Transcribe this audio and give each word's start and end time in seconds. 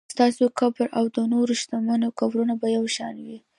ستاسو 0.13 0.43
قبر 0.59 0.87
او 0.97 1.05
د 1.15 1.17
نورو 1.33 1.53
شتمنو 1.61 2.07
قبرونه 2.19 2.53
به 2.61 2.67
یو 2.77 2.85
شان 2.95 3.15
وي. 3.25 3.37